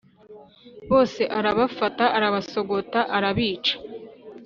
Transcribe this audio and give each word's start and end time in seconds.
bose 0.89 1.21
arabafata 1.37 2.05
arabasogota 2.17 2.99
arabica 3.17 3.73